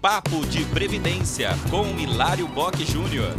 [0.00, 3.34] Papo de Previdência com Hilário Bock Júnior.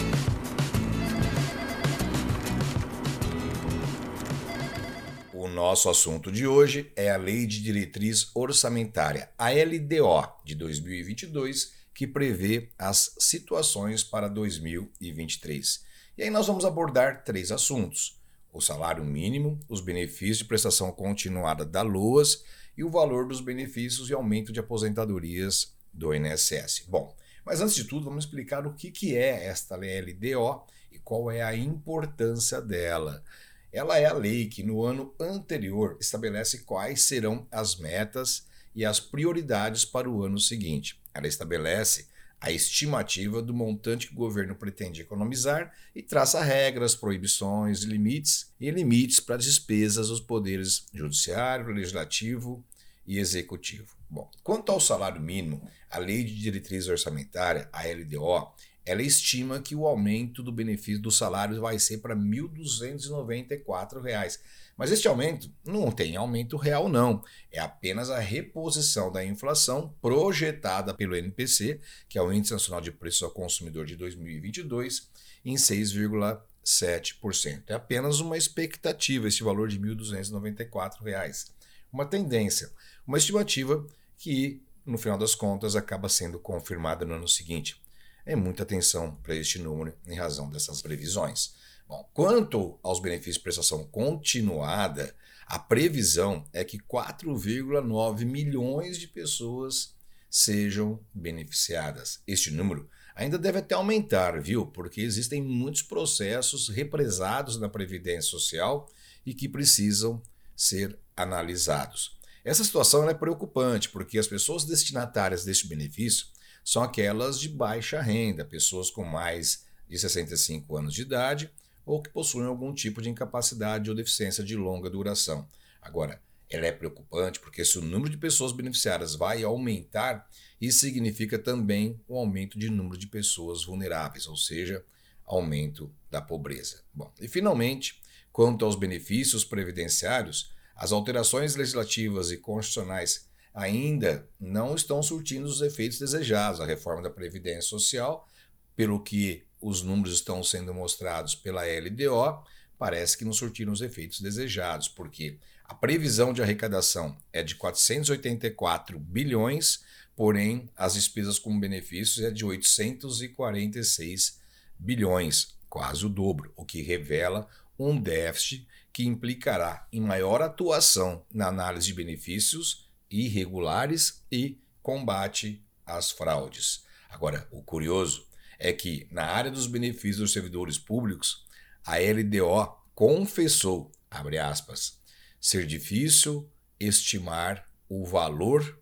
[5.34, 11.74] O nosso assunto de hoje é a Lei de Diretriz Orçamentária, a LDO, de 2022,
[11.96, 15.84] que prevê as situações para 2023.
[16.16, 18.22] E aí nós vamos abordar três assuntos:
[18.54, 22.44] o salário mínimo, os benefícios de prestação continuada da LOAS
[22.78, 26.86] e o valor dos benefícios e aumento de aposentadorias do INSS.
[26.88, 27.16] Bom,
[27.46, 31.42] mas antes de tudo, vamos explicar o que, que é esta LDO e qual é
[31.42, 33.24] a importância dela.
[33.72, 39.00] Ela é a lei que no ano anterior estabelece quais serão as metas e as
[39.00, 41.00] prioridades para o ano seguinte.
[41.14, 42.08] Ela estabelece
[42.40, 48.72] a estimativa do montante que o governo pretende economizar e traça regras, proibições, limites e
[48.72, 52.64] limites para as despesas dos poderes judiciário, legislativo
[53.12, 53.96] e executivo.
[54.10, 58.54] Bom, quanto ao salário mínimo, a Lei de Diretriz Orçamentária, a LDO,
[58.86, 64.40] ela estima que o aumento do benefício do salário vai ser para R$ 1.294.
[64.78, 67.22] Mas este aumento não tem aumento real, não.
[67.52, 72.94] É apenas a reposição da inflação projetada pelo NPC, que é o Índice Nacional de
[72.94, 75.10] Preços ao Consumidor de 2022,
[75.44, 77.64] em 6,7%.
[77.68, 81.60] É apenas uma expectativa, esse valor de R$ 1.294.
[81.92, 82.72] Uma tendência,
[83.06, 83.86] uma estimativa
[84.18, 87.82] que, no final das contas, acaba sendo confirmada no ano seguinte.
[88.26, 91.54] É muita atenção para este número em razão dessas previsões.
[91.88, 95.14] Bom, quanto aos benefícios de prestação continuada,
[95.46, 99.94] a previsão é que 4,9 milhões de pessoas
[100.30, 102.22] sejam beneficiadas.
[102.26, 104.66] Este número ainda deve até aumentar, viu?
[104.66, 108.88] Porque existem muitos processos represados na Previdência Social
[109.26, 110.22] e que precisam
[110.62, 112.20] ser analisados.
[112.46, 116.28] Essa situação é preocupante porque as pessoas destinatárias deste benefício
[116.64, 121.52] são aquelas de baixa renda, pessoas com mais de 65 anos de idade
[121.84, 125.48] ou que possuem algum tipo de incapacidade ou deficiência de longa duração.
[125.82, 130.30] Agora, ela é preocupante porque se o número de pessoas beneficiadas vai aumentar,
[130.60, 134.86] isso significa também o um aumento de número de pessoas vulneráveis, ou seja,
[135.26, 136.84] aumento da pobreza.
[136.94, 138.01] Bom, e finalmente,
[138.32, 146.00] quanto aos benefícios previdenciários, as alterações legislativas e constitucionais ainda não estão surtindo os efeitos
[146.00, 146.62] desejados.
[146.62, 148.28] A reforma da Previdência Social,
[148.76, 152.44] pelo que os números estão sendo mostrados pela LDO,
[152.78, 158.98] parece que não surtiram os efeitos desejados, porque a previsão de arrecadação é de 484
[158.98, 159.84] bilhões,
[160.16, 164.40] porém as despesas com benefícios é de 846
[164.80, 167.48] bilhões, quase o dobro, o que revela
[167.80, 176.12] um déficit que implicará em maior atuação na análise de benefícios irregulares e combate às
[176.12, 176.84] fraudes.
[177.10, 178.28] Agora, o curioso
[178.60, 181.46] é que, na área dos benefícios dos servidores públicos,
[181.86, 185.00] a LDO confessou, abre aspas,
[185.40, 188.78] ser difícil estimar o valor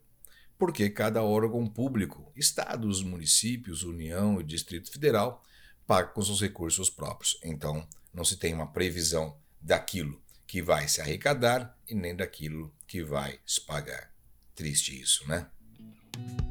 [0.57, 5.45] porque cada órgão público, estados, municípios, União e Distrito Federal,
[5.89, 7.39] paga com seus recursos próprios.
[7.43, 7.83] Então,
[8.13, 13.39] não se tem uma previsão daquilo que vai se arrecadar e nem daquilo que vai
[13.43, 14.11] se pagar.
[14.53, 15.47] Triste isso, né?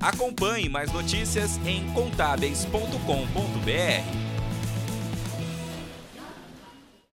[0.00, 4.38] Acompanhe mais notícias em contábeis.com.br.